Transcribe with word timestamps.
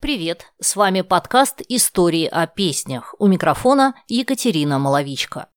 Привет! 0.00 0.46
С 0.58 0.76
вами 0.76 1.02
подкаст 1.02 1.60
«Истории 1.68 2.24
о 2.24 2.46
песнях». 2.46 3.14
У 3.18 3.26
микрофона 3.26 3.94
Екатерина 4.08 4.78
Маловичка. 4.78 5.49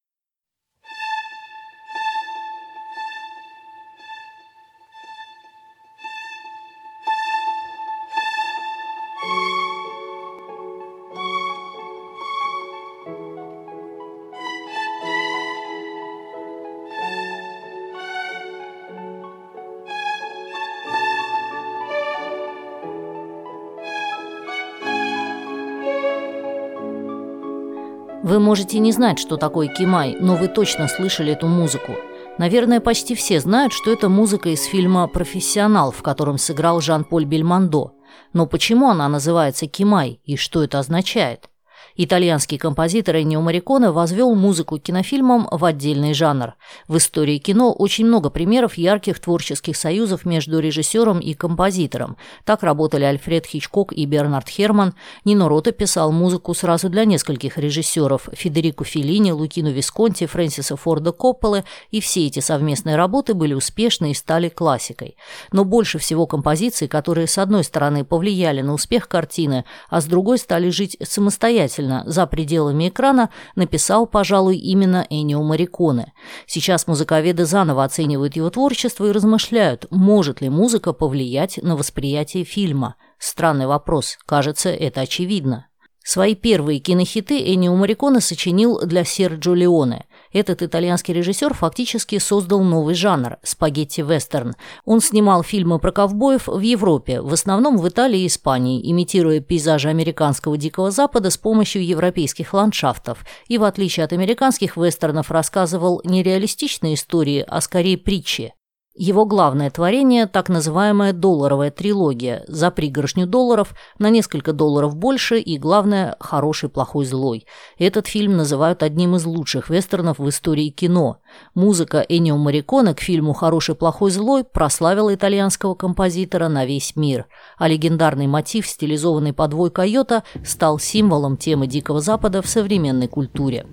Вы 28.23 28.39
можете 28.39 28.79
не 28.79 28.93
знать, 28.93 29.19
что 29.19 29.35
такое 29.35 29.67
кимай, 29.67 30.15
но 30.17 30.35
вы 30.37 30.47
точно 30.47 30.87
слышали 30.87 31.33
эту 31.33 31.47
музыку. 31.47 31.91
Наверное, 32.37 32.79
почти 32.79 33.15
все 33.15 33.41
знают, 33.41 33.73
что 33.73 33.91
это 33.91 34.07
музыка 34.07 34.47
из 34.47 34.63
фильма 34.63 35.07
«Профессионал», 35.07 35.91
в 35.91 36.01
котором 36.01 36.37
сыграл 36.37 36.79
Жан-Поль 36.79 37.25
Бельмондо. 37.25 37.91
Но 38.31 38.47
почему 38.47 38.89
она 38.89 39.09
называется 39.09 39.67
кимай 39.67 40.21
и 40.23 40.37
что 40.37 40.63
это 40.63 40.79
означает? 40.79 41.49
Итальянский 41.95 42.57
композитор 42.57 43.17
Эннио 43.17 43.39
Мариконе 43.39 43.91
возвел 43.91 44.33
музыку 44.33 44.79
кинофильмам 44.79 45.47
в 45.51 45.63
отдельный 45.63 46.15
жанр. 46.15 46.55
В 46.87 46.97
истории 46.97 47.37
кино 47.37 47.71
очень 47.71 48.07
много 48.07 48.31
примеров 48.31 48.79
ярких 48.79 49.19
творческих 49.19 49.77
союзов 49.77 50.25
между 50.25 50.57
режиссером 50.57 51.19
и 51.19 51.35
композитором. 51.35 52.17
Так 52.45 52.63
работали 52.63 53.03
Альфред 53.03 53.45
Хичкок 53.45 53.93
и 53.93 54.05
Бернард 54.05 54.49
Херман. 54.49 54.95
Нино 55.23 55.47
Рота 55.47 55.71
писал 55.71 56.11
музыку 56.11 56.55
сразу 56.55 56.89
для 56.89 57.05
нескольких 57.05 57.59
режиссеров– 57.59 58.27
Федерико 58.33 58.83
Феллини, 58.85 59.31
Лукино 59.31 59.69
Висконти, 59.69 60.25
Фрэнсиса 60.25 60.75
Форда 60.75 61.11
Копполы, 61.11 61.63
и 61.91 62.01
все 62.01 62.25
эти 62.25 62.39
совместные 62.39 62.95
работы 62.95 63.35
были 63.35 63.53
успешны 63.53 64.09
и 64.09 64.15
стали 64.15 64.49
классикой. 64.49 65.15
Но 65.51 65.63
больше 65.63 65.99
всего 65.99 66.25
композиций, 66.25 66.87
которые 66.87 67.27
с 67.27 67.37
одной 67.37 67.63
стороны 67.63 68.03
повлияли 68.03 68.61
на 68.61 68.73
успех 68.73 69.07
картины, 69.07 69.65
а 69.91 70.01
с 70.01 70.05
другой 70.05 70.39
стали 70.39 70.69
жить 70.69 70.97
самостоятельно, 71.03 71.82
самостоятельно 71.83 72.03
за 72.05 72.27
пределами 72.27 72.89
экрана 72.89 73.29
написал, 73.55 74.07
пожалуй, 74.07 74.57
именно 74.57 75.05
Энио 75.09 75.41
Мариконе. 75.43 76.13
Сейчас 76.45 76.87
музыковеды 76.87 77.45
заново 77.45 77.83
оценивают 77.83 78.35
его 78.35 78.49
творчество 78.49 79.05
и 79.05 79.11
размышляют, 79.11 79.85
может 79.91 80.41
ли 80.41 80.49
музыка 80.49 80.93
повлиять 80.93 81.59
на 81.61 81.75
восприятие 81.75 82.43
фильма. 82.43 82.95
Странный 83.19 83.67
вопрос, 83.67 84.17
кажется, 84.25 84.69
это 84.69 85.01
очевидно. 85.01 85.67
Свои 86.05 86.35
первые 86.35 86.79
кинохиты 86.79 87.39
Энио 87.39 87.75
Мариконе 87.75 88.19
сочинил 88.19 88.85
для 88.85 89.05
Серджо 89.05 89.53
Леоне. 89.53 90.05
Этот 90.33 90.63
итальянский 90.63 91.13
режиссер 91.13 91.53
фактически 91.53 92.17
создал 92.17 92.61
новый 92.63 92.95
жанр– 92.95 93.37
спагетти-вестерн. 93.43 94.55
Он 94.83 94.99
снимал 94.99 95.43
фильмы 95.43 95.79
про 95.79 95.91
ковбоев 95.91 96.47
в 96.47 96.59
Европе, 96.59 97.21
в 97.21 97.31
основном 97.31 97.77
в 97.77 97.87
Италии 97.87 98.21
и 98.21 98.27
Испании, 98.27 98.81
имитируя 98.91 99.39
пейзажи 99.39 99.89
американского 99.89 100.57
Дикого 100.57 100.89
Запада 100.89 101.29
с 101.29 101.37
помощью 101.37 101.85
европейских 101.85 102.53
ландшафтов. 102.53 103.23
И 103.47 103.59
в 103.59 103.63
отличие 103.63 104.03
от 104.03 104.13
американских 104.13 104.75
вестернов 104.75 105.29
рассказывал 105.29 106.01
не 106.03 106.23
реалистичные 106.23 106.95
истории, 106.95 107.45
а 107.47 107.61
скорее 107.61 107.97
притчи. 107.97 108.53
Его 108.95 109.25
главное 109.25 109.71
творение– 109.71 110.27
так 110.27 110.49
называемая 110.49 111.13
долларовая 111.13 111.71
трилогия 111.71 112.43
«За 112.47 112.69
пригоршню 112.69 113.25
долларов», 113.25 113.73
на 113.97 114.11
несколько 114.11 114.53
долларов 114.53 114.95
больше 114.95 115.39
и, 115.39 115.57
главное, 115.57 116.15
«Хороший, 116.19 116.69
плохой, 116.69 117.05
злой». 117.05 117.47
Этот 117.79 118.05
фильм 118.05 118.37
называют 118.37 118.83
одним 118.83 119.15
из 119.15 119.25
лучших 119.25 119.71
вестернов 119.71 120.19
в 120.19 120.29
истории 120.29 120.69
кино. 120.69 121.17
Музыка 121.55 122.05
Энио 122.07 122.37
Мариконе 122.37 122.93
к 122.93 122.99
фильму 122.99 123.33
«Хороший, 123.33 123.73
плохой, 123.73 124.11
злой» 124.11 124.43
прославила 124.43 125.11
итальянского 125.15 125.73
композитора 125.73 126.47
на 126.47 126.63
весь 126.63 126.95
мир, 126.95 127.25
а 127.57 127.67
легендарный 127.67 128.27
мотив, 128.27 128.67
стилизованный 128.67 129.33
под 129.33 129.55
вой 129.55 129.71
койота, 129.71 130.23
стал 130.45 130.77
символом 130.77 131.37
темы 131.37 131.65
Дикого 131.65 131.99
Запада 131.99 132.43
в 132.43 132.47
современной 132.47 133.07
культуре. 133.07 133.65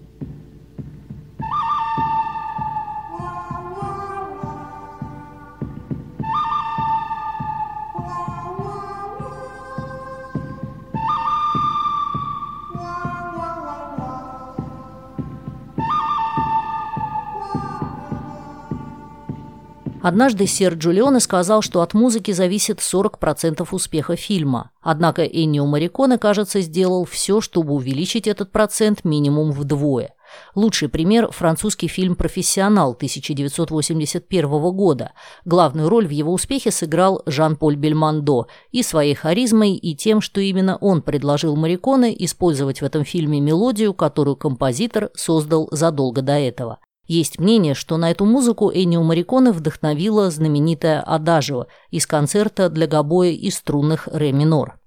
Однажды 20.02 20.46
Серджо 20.46 20.92
Леоне 20.92 21.20
сказал, 21.20 21.60
что 21.60 21.82
от 21.82 21.92
музыки 21.92 22.30
зависит 22.30 22.78
40% 22.78 23.66
успеха 23.70 24.16
фильма. 24.16 24.70
Однако 24.80 25.22
Эннио 25.24 25.66
Мариконе, 25.66 26.16
кажется, 26.16 26.62
сделал 26.62 27.04
все, 27.04 27.42
чтобы 27.42 27.74
увеличить 27.74 28.26
этот 28.26 28.50
процент 28.50 29.04
минимум 29.04 29.52
вдвое. 29.52 30.14
Лучший 30.54 30.88
пример– 30.88 31.30
французский 31.32 31.88
фильм 31.88 32.14
«Профессионал» 32.14 32.92
1981 32.92 34.48
года. 34.72 35.12
Главную 35.44 35.88
роль 35.90 36.06
в 36.06 36.10
его 36.10 36.32
успехе 36.32 36.70
сыграл 36.70 37.22
Жан-Поль 37.26 37.76
Бельмондо 37.76 38.46
и 38.70 38.82
своей 38.82 39.14
харизмой, 39.14 39.74
и 39.74 39.94
тем, 39.94 40.22
что 40.22 40.40
именно 40.40 40.76
он 40.76 41.02
предложил 41.02 41.56
Мариконе 41.56 42.14
использовать 42.24 42.80
в 42.80 42.84
этом 42.84 43.04
фильме 43.04 43.40
мелодию, 43.40 43.92
которую 43.92 44.36
композитор 44.36 45.10
создал 45.14 45.68
задолго 45.72 46.22
до 46.22 46.38
этого. 46.38 46.78
Есть 47.10 47.40
мнение, 47.40 47.74
что 47.74 47.96
на 47.96 48.12
эту 48.12 48.24
музыку 48.24 48.70
Эннио 48.72 49.02
Мариконе 49.02 49.50
вдохновила 49.50 50.30
знаменитая 50.30 51.00
«Адажио» 51.00 51.66
из 51.90 52.06
концерта 52.06 52.68
для 52.68 52.86
гобоя 52.86 53.30
и 53.30 53.50
струнных 53.50 54.06
ре 54.06 54.30
минор. 54.30 54.79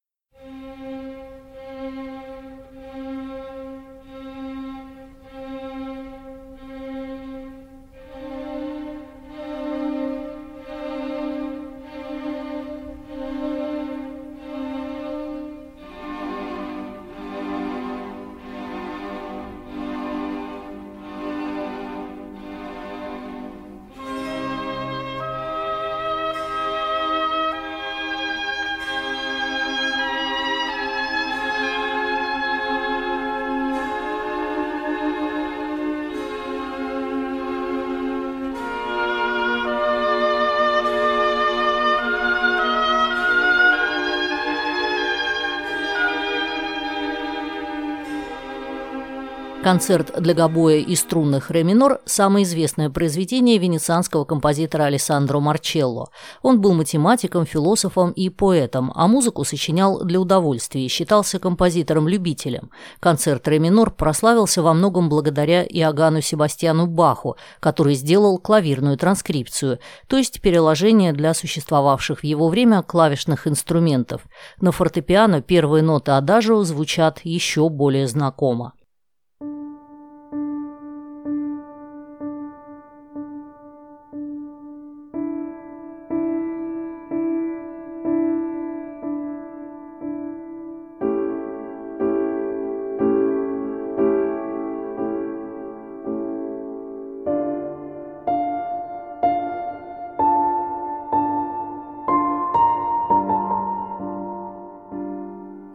Концерт 49.63 50.12
для 50.19 50.34
гобоя 50.34 50.79
и 50.79 50.94
струнных 50.94 51.50
ре 51.50 51.63
минор– 51.63 52.01
самое 52.06 52.44
известное 52.44 52.90
произведение 52.90 53.57
венецианского 53.57 54.25
композитора 54.25 54.84
Алессандро 54.84 55.40
Марчелло. 55.40 56.09
Он 56.41 56.59
был 56.59 56.74
математиком, 56.74 57.46
философом 57.46 58.12
и 58.12 58.28
поэтом, 58.28 58.91
а 58.94 59.07
музыку 59.07 59.46
сочинял 59.46 60.03
для 60.03 60.19
удовольствия 60.19 60.85
и 60.85 60.90
считался 60.90 61.39
композитором-любителем. 61.39 62.71
Концерт 63.00 63.48
ре 63.48 63.57
минор 63.60 63.92
прославился 63.92 64.62
во 64.62 64.74
многом 64.74 65.07
благодаря 65.07 65.63
Иоганну 65.63 66.19
Себастьяну 66.19 66.86
Баху, 66.86 67.38
который 67.62 67.95
сделал 67.95 68.39
клавирную 68.39 68.98
транскрипцию, 68.98 69.80
то 70.07 70.18
есть 70.18 70.42
переложение 70.42 71.13
для 71.13 71.33
существовавших 71.33 72.19
в 72.19 72.24
его 72.25 72.50
время 72.50 72.81
клавишных 72.81 73.48
инструментов. 73.48 74.24
На 74.60 74.74
фортепиано 74.74 75.42
первые 75.42 75.83
ноты 75.83 76.12
адажио 76.12 76.62
звучат 76.65 77.21
еще 77.24 77.69
более 77.69 78.10
знакомо. 78.10 78.74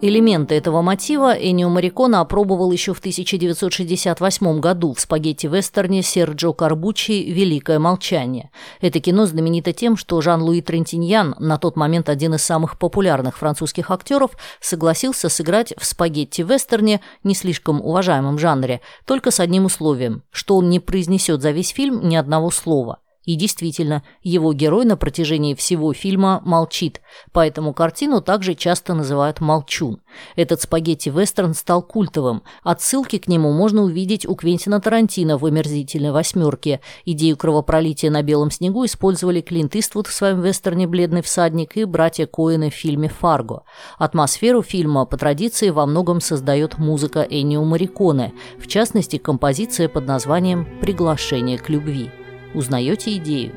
Элементы 0.00 0.54
этого 0.54 0.80
мотива 0.80 1.36
Энио 1.36 1.68
Марикона 1.68 2.20
опробовал 2.20 2.70
еще 2.70 2.94
в 2.94 3.00
1968 3.00 4.60
году 4.60 4.94
в 4.94 5.00
спагетти-вестерне 5.00 6.04
Серджо 6.04 6.52
Карбучи 6.52 7.24
«Великое 7.32 7.80
молчание». 7.80 8.52
Это 8.80 9.00
кино 9.00 9.26
знаменито 9.26 9.72
тем, 9.72 9.96
что 9.96 10.20
Жан-Луи 10.20 10.60
Трентиньян, 10.60 11.34
на 11.40 11.58
тот 11.58 11.74
момент 11.74 12.08
один 12.08 12.34
из 12.34 12.44
самых 12.44 12.78
популярных 12.78 13.38
французских 13.38 13.90
актеров, 13.90 14.30
согласился 14.60 15.28
сыграть 15.28 15.74
в 15.76 15.84
спагетти-вестерне, 15.84 17.00
не 17.24 17.34
слишком 17.34 17.80
уважаемом 17.80 18.38
жанре, 18.38 18.80
только 19.04 19.32
с 19.32 19.40
одним 19.40 19.64
условием, 19.64 20.22
что 20.30 20.58
он 20.58 20.70
не 20.70 20.78
произнесет 20.78 21.42
за 21.42 21.50
весь 21.50 21.70
фильм 21.70 22.08
ни 22.08 22.14
одного 22.14 22.52
слова– 22.52 22.98
и 23.28 23.34
действительно, 23.34 24.02
его 24.22 24.54
герой 24.54 24.86
на 24.86 24.96
протяжении 24.96 25.54
всего 25.54 25.92
фильма 25.92 26.40
молчит, 26.46 27.02
поэтому 27.30 27.74
картину 27.74 28.22
также 28.22 28.54
часто 28.54 28.94
называют 28.94 29.42
«молчун». 29.42 30.00
Этот 30.34 30.62
спагетти-вестерн 30.62 31.52
стал 31.52 31.82
культовым. 31.82 32.42
Отсылки 32.62 33.18
к 33.18 33.28
нему 33.28 33.52
можно 33.52 33.82
увидеть 33.82 34.24
у 34.24 34.34
Квентина 34.34 34.80
Тарантино 34.80 35.36
в 35.36 35.44
«Омерзительной 35.44 36.10
восьмерке». 36.10 36.80
Идею 37.04 37.36
кровопролития 37.36 38.10
на 38.10 38.22
белом 38.22 38.50
снегу 38.50 38.86
использовали 38.86 39.42
Клинт 39.42 39.76
Иствуд 39.76 40.06
в 40.06 40.14
своем 40.14 40.40
вестерне 40.40 40.86
«Бледный 40.86 41.20
всадник» 41.20 41.76
и 41.76 41.84
братья 41.84 42.24
Коэны 42.24 42.70
в 42.70 42.74
фильме 42.74 43.10
«Фарго». 43.10 43.64
Атмосферу 43.98 44.62
фильма 44.62 45.04
по 45.04 45.18
традиции 45.18 45.68
во 45.68 45.84
многом 45.84 46.22
создает 46.22 46.78
музыка 46.78 47.26
Эннио 47.28 47.62
Мариконе, 47.62 48.32
в 48.58 48.66
частности, 48.66 49.18
композиция 49.18 49.90
под 49.90 50.06
названием 50.06 50.66
«Приглашение 50.80 51.58
к 51.58 51.68
любви». 51.68 52.10
Узнаете 52.54 53.16
идею? 53.16 53.52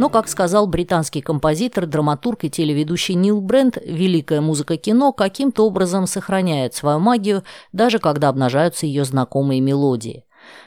Но, 0.00 0.08
как 0.08 0.28
сказал 0.28 0.66
британский 0.66 1.20
композитор, 1.20 1.84
драматург 1.84 2.44
и 2.44 2.50
телеведущий 2.50 3.14
Нил 3.14 3.42
Брент, 3.42 3.76
великая 3.84 4.40
музыка 4.40 4.78
кино 4.78 5.12
каким-то 5.12 5.66
образом 5.66 6.06
сохраняет 6.06 6.74
свою 6.74 6.98
магию, 7.00 7.44
даже 7.74 7.98
когда 7.98 8.30
обнажаются 8.30 8.86
ее 8.86 9.04
знакомые 9.04 9.60
мелодии. 9.60 10.24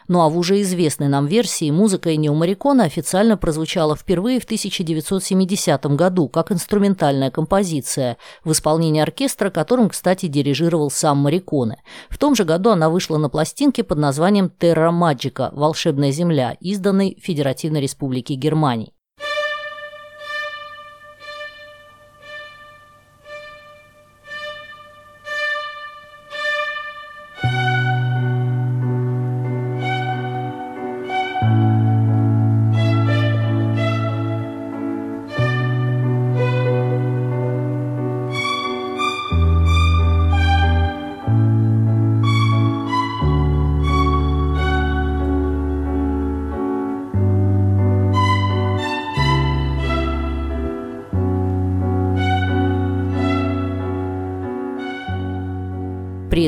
Ну 0.07 0.21
а 0.21 0.29
в 0.29 0.37
уже 0.37 0.61
известной 0.61 1.07
нам 1.07 1.25
версии 1.25 1.71
музыка 1.71 2.13
Энио 2.13 2.35
Марикона 2.35 2.83
официально 2.83 3.35
прозвучала 3.35 3.95
впервые 3.95 4.39
в 4.39 4.43
1970 4.43 5.83
году 5.95 6.29
как 6.29 6.51
инструментальная 6.51 7.31
композиция 7.31 8.17
в 8.43 8.51
исполнении 8.51 9.01
оркестра, 9.01 9.49
которым, 9.49 9.89
кстати, 9.89 10.27
дирижировал 10.27 10.91
сам 10.91 11.17
Мариконе. 11.17 11.81
В 12.11 12.19
том 12.19 12.35
же 12.35 12.43
году 12.43 12.69
она 12.69 12.91
вышла 12.91 13.17
на 13.17 13.29
пластинке 13.29 13.83
под 13.83 13.97
названием 13.97 14.51
«Терра 14.51 14.91
Маджика. 14.91 15.49
Волшебная 15.53 16.11
земля», 16.11 16.55
изданной 16.59 17.17
Федеративной 17.19 17.81
Республике 17.81 18.35
Германии. 18.35 18.93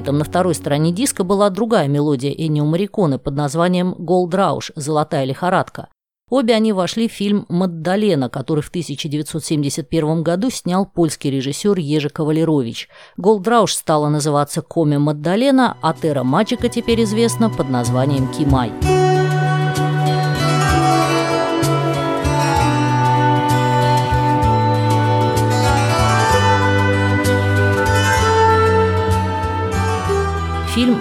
Этом 0.05 0.19
на 0.19 0.23
второй 0.23 0.53
стороне 0.53 0.91
диска 0.91 1.23
была 1.23 1.49
другая 1.49 1.87
мелодия 1.87 2.29
Эннио 2.31 2.63
Морриконе 2.63 3.17
под 3.17 3.33
названием 3.33 3.95
«Gold 3.97 4.35
Rush» 4.35 4.71
«Золотая 4.75 5.25
лихорадка». 5.25 5.87
Обе 6.29 6.53
они 6.53 6.73
вошли 6.73 7.07
в 7.07 7.11
фильм 7.11 7.47
«Маддалена», 7.49 8.29
который 8.29 8.61
в 8.61 8.69
1971 8.69 10.21
году 10.21 10.51
снял 10.51 10.85
польский 10.85 11.31
режиссер 11.31 11.79
Ежи 11.79 12.09
Кавалерович. 12.09 12.87
«Gold 13.17 13.45
Rush» 13.45 13.73
стала 13.73 14.07
называться 14.09 14.61
«Come 14.61 14.97
Maddalena», 14.97 15.75
а 15.81 15.93
«Terra 15.99 16.21
Magica» 16.21 16.69
теперь 16.69 17.03
известна 17.03 17.49
под 17.49 17.69
названием 17.69 18.31
«Chi 18.31 18.50
Mai». 18.50 18.71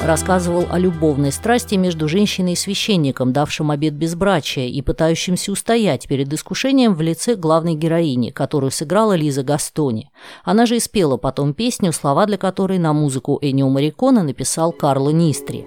Рассказывал 0.04 0.66
о 0.70 0.78
любовной 0.78 1.32
страсти 1.32 1.76
между 1.76 2.08
женщиной 2.08 2.52
и 2.52 2.56
священником, 2.56 3.32
давшим 3.32 3.70
обет 3.70 3.94
безбрачия 3.94 4.66
и 4.66 4.82
пытающимся 4.82 5.52
устоять 5.52 6.06
перед 6.06 6.32
искушением 6.32 6.94
в 6.94 7.00
лице 7.00 7.34
главной 7.34 7.75
героини, 7.75 8.30
которую 8.30 8.70
сыграла 8.70 9.14
Лиза 9.14 9.42
Гастони. 9.42 10.11
Она 10.44 10.66
же 10.66 10.76
и 10.76 10.80
спела 10.80 11.16
потом 11.16 11.54
песню, 11.54 11.92
слова 11.92 12.26
для 12.26 12.37
которой 12.37 12.78
на 12.78 12.92
музыку 12.92 13.38
Энио 13.40 13.68
Марикона 13.68 14.23
написал 14.23 14.73
Карло 14.73 15.11
Нистри. 15.11 15.66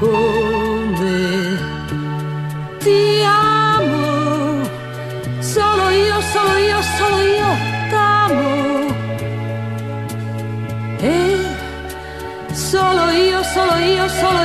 come 0.00 0.47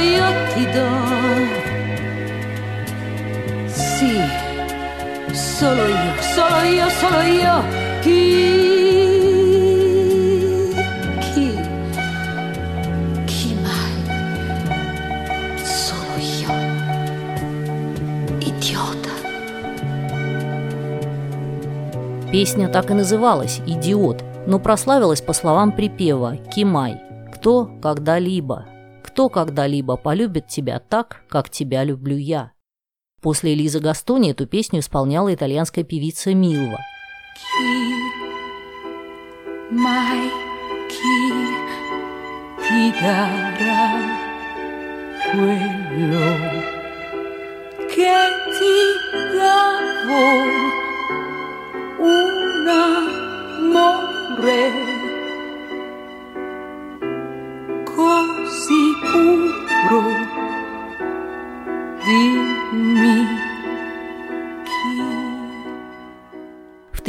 io, 0.03 0.19
solo 0.19 0.19
io 0.19 0.27
ti 0.53 0.63
do. 0.71 0.89
Sì, 3.67 4.21
solo 5.33 5.85
io, 5.85 6.21
solo 6.21 6.61
io, 6.61 6.89
solo 6.89 7.21
io. 7.21 7.63
Chi 8.01 8.63
Песня 22.33 22.67
так 22.67 22.89
и 22.89 22.95
называлась 22.95 23.61
«Идиот», 23.67 24.23
но 24.47 24.57
прославилась 24.57 25.21
по 25.21 25.33
словам 25.33 25.71
припева 25.71 26.37
«Кимай». 26.51 26.99
«Кто 27.31 27.69
когда-либо, 27.79 28.65
кто 29.13 29.29
когда-либо 29.29 29.95
полюбит 29.95 30.47
тебя 30.47 30.79
так, 30.79 31.21
как 31.29 31.47
тебя 31.47 31.83
люблю 31.83 32.17
я». 32.17 32.51
После 33.21 33.53
Элизы 33.53 33.79
Гастони 33.79 34.31
эту 34.31 34.47
песню 34.47 34.79
исполняла 34.79 35.31
итальянская 35.33 35.83
певица 35.83 36.33
Милва. 36.33 36.79
mai 39.71 40.29
chi 40.87 41.43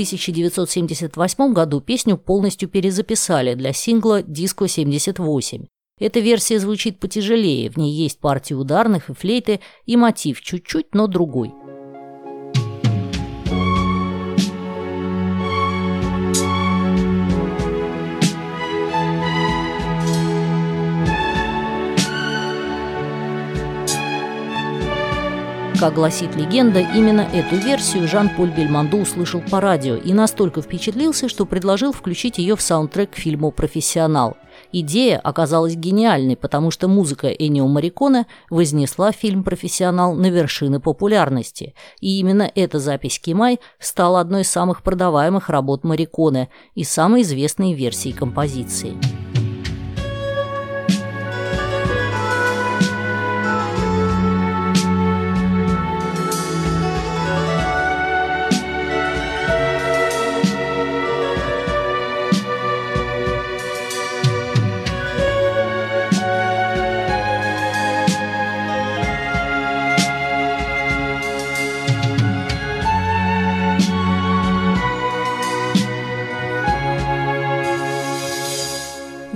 1978 0.04 1.52
году 1.52 1.80
песню 1.80 2.16
полностью 2.16 2.68
перезаписали 2.68 3.54
для 3.54 3.72
сингла 3.72 4.22
«Диско 4.22 4.66
78». 4.66 5.66
Эта 6.00 6.20
версия 6.20 6.58
звучит 6.58 6.98
потяжелее, 6.98 7.70
в 7.70 7.76
ней 7.76 7.92
есть 7.92 8.18
партии 8.18 8.54
ударных 8.54 9.10
и 9.10 9.14
флейты, 9.14 9.60
и 9.86 9.96
мотив 9.96 10.40
чуть-чуть, 10.40 10.94
но 10.94 11.06
другой. 11.06 11.52
Как 25.84 25.96
гласит 25.96 26.34
легенда, 26.34 26.80
именно 26.80 27.20
эту 27.20 27.56
версию 27.56 28.08
Жан-Поль 28.08 28.48
Бельмондо 28.48 28.96
услышал 28.96 29.42
по 29.42 29.60
радио 29.60 29.96
и 29.96 30.14
настолько 30.14 30.62
впечатлился, 30.62 31.28
что 31.28 31.44
предложил 31.44 31.92
включить 31.92 32.38
ее 32.38 32.56
в 32.56 32.62
саундтрек 32.62 33.10
к 33.10 33.16
фильму 33.16 33.50
«Профессионал». 33.50 34.38
Идея 34.72 35.18
оказалась 35.18 35.74
гениальной, 35.74 36.36
потому 36.36 36.70
что 36.70 36.88
музыка 36.88 37.28
Энио 37.28 37.66
Мариконе 37.66 38.24
вознесла 38.48 39.12
фильм 39.12 39.44
«Профессионал» 39.44 40.14
на 40.14 40.30
вершины 40.30 40.80
популярности. 40.80 41.74
И 42.00 42.18
именно 42.18 42.50
эта 42.54 42.78
запись 42.78 43.20
Кимай 43.20 43.60
стала 43.78 44.20
одной 44.20 44.40
из 44.40 44.50
самых 44.50 44.82
продаваемых 44.82 45.50
работ 45.50 45.84
Мариконе 45.84 46.48
и 46.74 46.82
самой 46.82 47.20
известной 47.20 47.74
версией 47.74 48.16
композиции. 48.16 48.96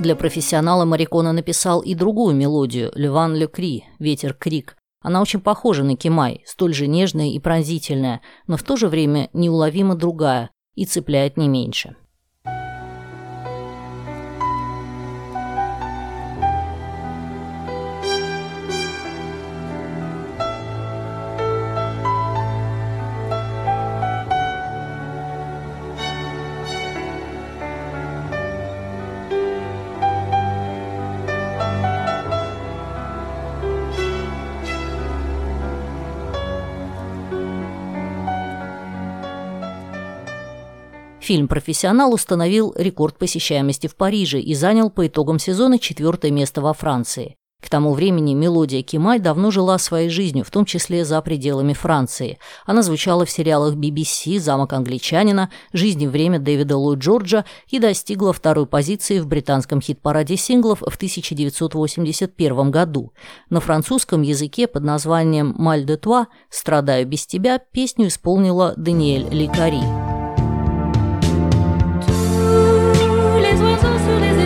Для 0.08 0.16
профессионала 0.16 0.86
Марикона 0.86 1.34
написал 1.34 1.82
и 1.82 1.94
другую 1.94 2.34
мелодию 2.34 2.90
«Леван 2.94 3.34
Ле 3.34 3.46
Кри» 3.46 3.84
«Ветер 3.98 4.32
Крик». 4.32 4.74
Она 5.02 5.20
очень 5.20 5.38
похожа 5.38 5.84
на 5.84 5.98
Кимай, 5.98 6.42
столь 6.46 6.72
же 6.72 6.86
нежная 6.86 7.28
и 7.28 7.38
пронзительная, 7.38 8.22
но 8.46 8.56
в 8.56 8.62
то 8.62 8.76
же 8.76 8.88
время 8.88 9.28
неуловимо 9.34 9.96
другая 9.96 10.48
и 10.74 10.86
цепляет 10.86 11.36
не 11.36 11.46
меньше. 11.46 11.94
Фильм 41.28 41.46
«Профессионал» 41.46 42.14
установил 42.14 42.72
рекорд 42.74 43.18
посещаемости 43.18 43.86
в 43.86 43.96
Париже 43.96 44.40
и 44.40 44.54
занял 44.54 44.88
по 44.88 45.06
итогам 45.06 45.38
сезона 45.38 45.78
четвертое 45.78 46.30
место 46.30 46.62
во 46.62 46.72
Франции. 46.72 47.36
К 47.62 47.68
тому 47.68 47.92
времени 47.92 48.32
мелодия 48.32 48.82
Кимай 48.82 49.18
давно 49.18 49.50
жила 49.50 49.76
своей 49.76 50.08
жизнью, 50.08 50.42
в 50.46 50.50
том 50.50 50.64
числе 50.64 51.04
за 51.04 51.20
пределами 51.20 51.74
Франции. 51.74 52.38
Она 52.64 52.82
звучала 52.82 53.26
в 53.26 53.30
сериалах 53.30 53.74
BBC, 53.74 54.38
«Замок 54.38 54.72
англичанина», 54.72 55.50
«Жизнь 55.74 56.02
и 56.02 56.06
время» 56.06 56.38
Дэвида 56.38 56.78
Ллойд 56.78 57.00
Джорджа 57.00 57.44
и 57.66 57.78
достигла 57.78 58.32
второй 58.32 58.64
позиции 58.64 59.18
в 59.18 59.26
британском 59.26 59.82
хит-параде 59.82 60.38
синглов 60.38 60.80
в 60.80 60.96
1981 60.96 62.70
году. 62.70 63.12
На 63.50 63.60
французском 63.60 64.22
языке 64.22 64.66
под 64.66 64.82
названием 64.82 65.54
«Маль 65.58 65.84
де 65.84 65.98
Туа» 65.98 66.28
«Страдаю 66.48 67.06
без 67.06 67.26
тебя» 67.26 67.58
песню 67.58 68.06
исполнила 68.06 68.72
Даниэль 68.78 69.28
Ликари. 69.28 70.07
На 73.80 74.37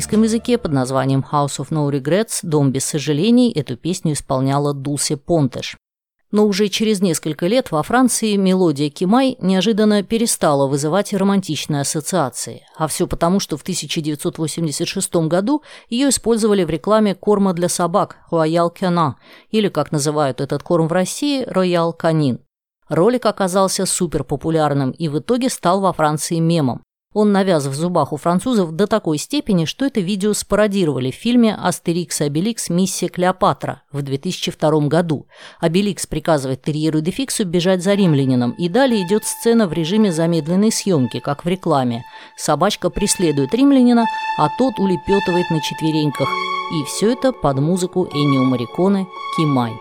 английском 0.00 0.22
языке 0.22 0.56
под 0.56 0.72
названием 0.72 1.22
House 1.30 1.58
of 1.58 1.68
No 1.68 1.90
Regrets 1.90 2.38
«Дом 2.42 2.72
без 2.72 2.86
сожалений» 2.86 3.52
эту 3.52 3.76
песню 3.76 4.14
исполняла 4.14 4.72
Дулси 4.72 5.16
Понтеш. 5.16 5.76
Но 6.30 6.46
уже 6.46 6.68
через 6.68 7.02
несколько 7.02 7.46
лет 7.46 7.70
во 7.70 7.82
Франции 7.82 8.36
мелодия 8.36 8.88
Кимай 8.88 9.36
неожиданно 9.40 10.02
перестала 10.02 10.66
вызывать 10.66 11.12
романтичные 11.12 11.82
ассоциации. 11.82 12.62
А 12.78 12.86
все 12.86 13.06
потому, 13.06 13.40
что 13.40 13.58
в 13.58 13.62
1986 13.62 15.16
году 15.28 15.62
ее 15.90 16.08
использовали 16.08 16.64
в 16.64 16.70
рекламе 16.70 17.14
корма 17.14 17.52
для 17.52 17.68
собак 17.68 18.20
Royal 18.30 18.74
Canin, 18.74 19.16
или, 19.50 19.68
как 19.68 19.92
называют 19.92 20.40
этот 20.40 20.62
корм 20.62 20.88
в 20.88 20.92
России, 20.92 21.46
Royal 21.46 21.92
Canin. 21.94 22.38
Ролик 22.88 23.26
оказался 23.26 23.84
суперпопулярным 23.84 24.92
и 24.92 25.08
в 25.08 25.18
итоге 25.18 25.50
стал 25.50 25.82
во 25.82 25.92
Франции 25.92 26.38
мемом. 26.38 26.82
Он 27.12 27.32
навяз 27.32 27.66
в 27.66 27.74
зубах 27.74 28.12
у 28.12 28.16
французов 28.16 28.70
до 28.70 28.86
такой 28.86 29.18
степени, 29.18 29.64
что 29.64 29.84
это 29.84 29.98
видео 29.98 30.32
спародировали 30.32 31.10
в 31.10 31.16
фильме 31.16 31.56
«Астерикс 31.56 32.20
и 32.20 32.24
Обеликс. 32.24 32.70
Миссия 32.70 33.08
Клеопатра» 33.08 33.82
в 33.90 34.02
2002 34.02 34.86
году. 34.86 35.26
Обеликс 35.58 36.06
приказывает 36.06 36.62
терьеру 36.62 37.00
Дефиксу 37.00 37.44
бежать 37.44 37.82
за 37.82 37.94
римлянином, 37.94 38.52
и 38.52 38.68
далее 38.68 39.04
идет 39.04 39.24
сцена 39.24 39.66
в 39.66 39.72
режиме 39.72 40.12
замедленной 40.12 40.70
съемки, 40.70 41.18
как 41.18 41.44
в 41.44 41.48
рекламе. 41.48 42.04
Собачка 42.36 42.90
преследует 42.90 43.52
римлянина, 43.54 44.06
а 44.38 44.48
тот 44.56 44.78
улепетывает 44.78 45.50
на 45.50 45.60
четвереньках. 45.60 46.28
И 46.28 46.84
все 46.84 47.12
это 47.12 47.32
под 47.32 47.58
музыку 47.58 48.06
Энио 48.12 48.44
Мариконе 48.44 49.08
«Кимай». 49.36 49.72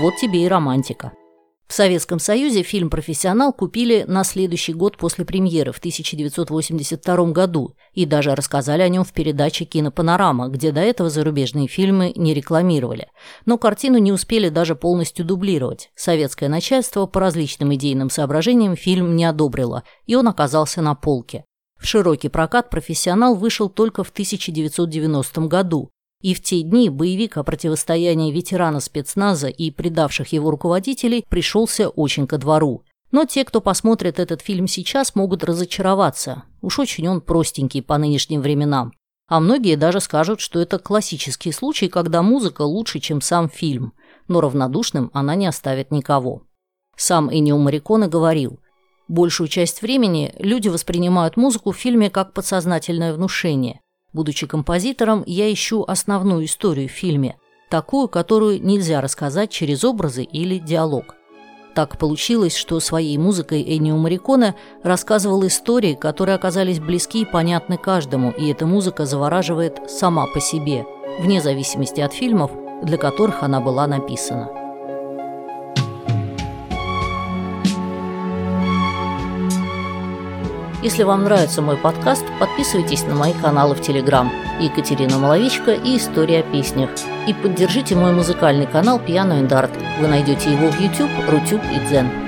Вот 0.00 0.16
тебе 0.16 0.44
и 0.44 0.48
романтика. 0.48 1.12
В 1.68 1.74
Советском 1.74 2.18
Союзе 2.18 2.62
фильм 2.62 2.88
«Профессионал» 2.88 3.52
купили 3.52 4.06
на 4.08 4.24
следующий 4.24 4.72
год 4.72 4.96
после 4.96 5.26
премьеры 5.26 5.72
в 5.72 5.78
1982 5.78 7.32
году 7.32 7.74
и 7.92 8.06
даже 8.06 8.34
рассказали 8.34 8.80
о 8.80 8.88
нем 8.88 9.04
в 9.04 9.12
передаче 9.12 9.66
«Кинопанорама», 9.66 10.48
где 10.48 10.72
до 10.72 10.80
этого 10.80 11.10
зарубежные 11.10 11.68
фильмы 11.68 12.14
не 12.16 12.32
рекламировали. 12.32 13.08
Но 13.44 13.58
картину 13.58 13.98
не 13.98 14.12
успели 14.12 14.48
даже 14.48 14.76
полностью 14.76 15.26
дублировать. 15.26 15.90
Советское 15.94 16.48
начальство 16.48 17.04
по 17.04 17.20
различным 17.20 17.74
идейным 17.74 18.08
соображениям 18.08 18.74
фильм 18.74 19.14
не 19.14 19.26
одобрило, 19.26 19.82
и 20.06 20.14
он 20.14 20.26
оказался 20.26 20.80
на 20.80 20.94
полке. 20.94 21.44
В 21.78 21.86
широкий 21.86 22.30
прокат 22.30 22.70
«Профессионал» 22.70 23.34
вышел 23.34 23.68
только 23.68 24.04
в 24.04 24.08
1990 24.08 25.42
году, 25.42 25.90
и 26.20 26.34
в 26.34 26.42
те 26.42 26.62
дни 26.62 26.90
боевик 26.90 27.36
о 27.36 27.44
противостоянии 27.44 28.32
ветерана 28.32 28.80
спецназа 28.80 29.48
и 29.48 29.70
предавших 29.70 30.32
его 30.32 30.50
руководителей 30.50 31.24
пришелся 31.28 31.88
очень 31.88 32.26
ко 32.26 32.38
двору. 32.38 32.84
Но 33.10 33.24
те, 33.24 33.44
кто 33.44 33.60
посмотрит 33.60 34.18
этот 34.18 34.42
фильм 34.42 34.66
сейчас, 34.66 35.14
могут 35.14 35.44
разочароваться. 35.44 36.44
Уж 36.60 36.80
очень 36.80 37.08
он 37.08 37.20
простенький 37.20 37.82
по 37.82 37.96
нынешним 37.96 38.42
временам. 38.42 38.92
А 39.28 39.40
многие 39.40 39.76
даже 39.76 40.00
скажут, 40.00 40.40
что 40.40 40.58
это 40.58 40.78
классический 40.78 41.52
случай, 41.52 41.88
когда 41.88 42.22
музыка 42.22 42.62
лучше, 42.62 42.98
чем 42.98 43.20
сам 43.20 43.48
фильм, 43.48 43.92
но 44.26 44.40
равнодушным 44.40 45.10
она 45.12 45.34
не 45.34 45.46
оставит 45.46 45.90
никого. 45.90 46.42
Сам 46.96 47.32
Энио 47.32 47.58
Мариконе 47.58 48.08
говорил, 48.08 48.58
большую 49.06 49.48
часть 49.48 49.82
времени 49.82 50.34
люди 50.38 50.68
воспринимают 50.68 51.36
музыку 51.36 51.72
в 51.72 51.76
фильме 51.76 52.10
как 52.10 52.32
подсознательное 52.32 53.14
внушение. 53.14 53.80
Будучи 54.12 54.46
композитором, 54.46 55.22
я 55.26 55.52
ищу 55.52 55.84
основную 55.86 56.46
историю 56.46 56.88
в 56.88 56.92
фильме, 56.92 57.36
такую, 57.68 58.08
которую 58.08 58.64
нельзя 58.64 59.00
рассказать 59.00 59.50
через 59.50 59.84
образы 59.84 60.22
или 60.22 60.58
диалог. 60.58 61.14
Так 61.74 61.98
получилось, 61.98 62.56
что 62.56 62.80
своей 62.80 63.18
музыкой 63.18 63.62
Эннио 63.62 63.96
Мариконе 63.96 64.56
рассказывал 64.82 65.46
истории, 65.46 65.94
которые 65.94 66.34
оказались 66.34 66.80
близки 66.80 67.22
и 67.22 67.24
понятны 67.24 67.76
каждому, 67.76 68.30
и 68.32 68.50
эта 68.50 68.66
музыка 68.66 69.06
завораживает 69.06 69.88
сама 69.88 70.26
по 70.26 70.40
себе, 70.40 70.86
вне 71.20 71.40
зависимости 71.40 72.00
от 72.00 72.12
фильмов, 72.12 72.50
для 72.82 72.96
которых 72.96 73.42
она 73.42 73.60
была 73.60 73.86
написана. 73.86 74.57
Если 80.80 81.02
вам 81.02 81.24
нравится 81.24 81.60
мой 81.60 81.76
подкаст, 81.76 82.24
подписывайтесь 82.38 83.02
на 83.02 83.14
мои 83.14 83.32
каналы 83.32 83.74
в 83.74 83.80
Телеграм 83.80 84.30
Екатерина 84.60 85.18
Маловичка 85.18 85.72
и 85.72 85.96
История 85.96 86.40
о 86.40 86.42
песнях. 86.44 86.90
И 87.26 87.34
поддержите 87.34 87.96
мой 87.96 88.12
музыкальный 88.12 88.66
канал 88.66 89.00
Piano 89.00 89.42
and 89.42 89.48
Art. 89.48 89.76
Вы 90.00 90.06
найдете 90.06 90.52
его 90.52 90.70
в 90.70 90.80
YouTube, 90.80 91.10
Рутюб 91.28 91.60
и 91.74 91.80
Дзен. 91.80 92.27